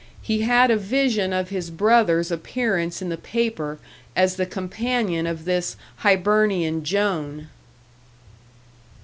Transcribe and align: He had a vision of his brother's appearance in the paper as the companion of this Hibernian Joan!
He 0.23 0.41
had 0.41 0.71
a 0.71 0.77
vision 0.77 1.31
of 1.31 1.49
his 1.49 1.69
brother's 1.69 2.31
appearance 2.31 3.03
in 3.03 3.09
the 3.09 3.17
paper 3.17 3.77
as 4.15 4.35
the 4.35 4.47
companion 4.47 5.27
of 5.27 5.45
this 5.45 5.75
Hibernian 5.97 6.83
Joan! 6.83 7.49